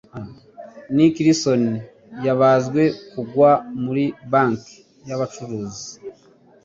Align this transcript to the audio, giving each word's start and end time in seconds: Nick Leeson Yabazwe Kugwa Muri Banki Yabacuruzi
Nick 0.95 1.15
Leeson 1.25 1.63
Yabazwe 2.25 2.81
Kugwa 3.11 3.51
Muri 3.83 4.05
Banki 4.31 4.73
Yabacuruzi 5.09 5.89